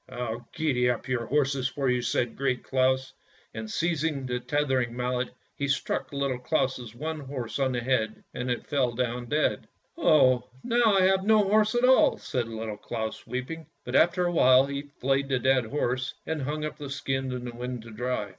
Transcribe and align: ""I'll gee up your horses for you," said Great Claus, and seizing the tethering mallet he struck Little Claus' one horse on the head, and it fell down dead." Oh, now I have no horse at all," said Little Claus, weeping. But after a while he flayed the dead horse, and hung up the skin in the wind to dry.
""I'll 0.09 0.49
gee 0.51 0.89
up 0.89 1.07
your 1.07 1.27
horses 1.27 1.67
for 1.67 1.87
you," 1.87 2.01
said 2.01 2.35
Great 2.35 2.63
Claus, 2.63 3.13
and 3.53 3.69
seizing 3.69 4.25
the 4.25 4.39
tethering 4.39 4.95
mallet 4.97 5.29
he 5.55 5.67
struck 5.67 6.11
Little 6.11 6.39
Claus' 6.39 6.95
one 6.95 7.19
horse 7.19 7.59
on 7.59 7.73
the 7.73 7.81
head, 7.81 8.23
and 8.33 8.49
it 8.49 8.65
fell 8.65 8.93
down 8.93 9.27
dead." 9.27 9.67
Oh, 9.97 10.49
now 10.63 10.95
I 10.97 11.01
have 11.01 11.23
no 11.23 11.43
horse 11.43 11.75
at 11.75 11.85
all," 11.85 12.17
said 12.17 12.47
Little 12.47 12.77
Claus, 12.77 13.27
weeping. 13.27 13.67
But 13.85 13.95
after 13.95 14.25
a 14.25 14.31
while 14.31 14.65
he 14.65 14.89
flayed 14.97 15.29
the 15.29 15.37
dead 15.37 15.65
horse, 15.67 16.15
and 16.25 16.41
hung 16.41 16.65
up 16.65 16.77
the 16.77 16.89
skin 16.89 17.31
in 17.31 17.45
the 17.45 17.53
wind 17.53 17.83
to 17.83 17.91
dry. 17.91 18.29